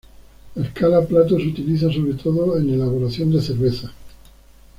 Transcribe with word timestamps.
La 0.55 0.65
escala 0.65 1.05
Plato 1.05 1.37
se 1.37 1.45
utiliza, 1.45 1.91
sobre 1.93 2.13
todo, 2.15 2.57
en 2.57 2.67
elaboración 2.73 3.31
de 3.31 3.39
cerveza. 3.39 3.91